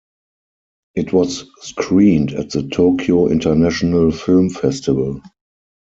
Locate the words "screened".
1.61-2.31